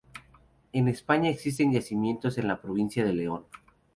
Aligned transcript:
En 0.73 0.87
España 0.87 1.29
existen 1.29 1.71
yacimientos 1.71 2.39
en 2.39 2.47
la 2.47 2.59
provincia 2.59 3.05
de 3.05 3.13
León. 3.13 3.45